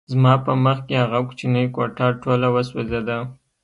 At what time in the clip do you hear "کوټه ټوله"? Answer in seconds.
1.75-2.47